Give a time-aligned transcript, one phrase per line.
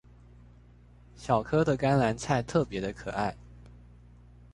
[1.15, 3.37] 小顆的甘藍菜特別的可愛